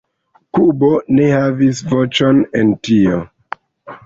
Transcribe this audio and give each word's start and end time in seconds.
Kubo 0.57 0.89
ne 1.19 1.27
havis 1.33 1.83
voĉon 1.93 2.41
en 2.63 2.73
tio"”. 2.89 3.23